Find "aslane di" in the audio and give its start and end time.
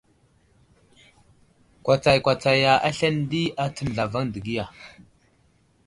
2.91-3.43